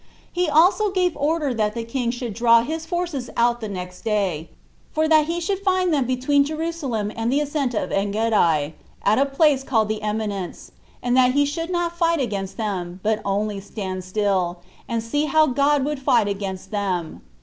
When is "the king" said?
1.75-2.09